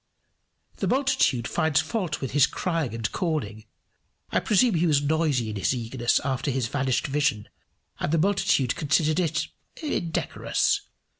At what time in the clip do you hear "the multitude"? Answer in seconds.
0.77-1.47, 8.11-8.75